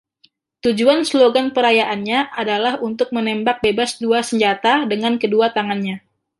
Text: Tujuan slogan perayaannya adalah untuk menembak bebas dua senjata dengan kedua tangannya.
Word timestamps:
Tujuan 0.65 1.01
slogan 1.09 1.47
perayaannya 1.55 2.19
adalah 2.41 2.73
untuk 2.87 3.07
menembak 3.15 3.57
bebas 3.63 3.91
dua 4.03 4.19
senjata 4.29 4.73
dengan 4.91 5.13
kedua 5.21 5.47
tangannya. 5.57 5.95